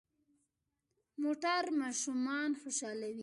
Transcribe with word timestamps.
موټر 1.23 1.63
ماشومان 1.81 2.49
خوشحالوي. 2.61 3.19